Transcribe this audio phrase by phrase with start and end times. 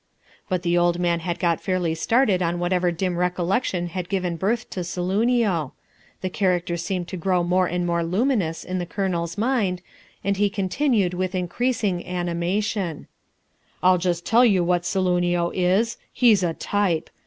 [0.49, 4.67] But the old man had got fairly started on whatever dim recollection had given birth
[4.71, 5.73] to Saloonio;
[6.21, 9.83] the character seemed to grow more and more luminous in the Colonel's mind,
[10.23, 13.05] and he continued with increasing animation:
[13.83, 17.11] "I'll just tell you what Saloonio is: he's a type.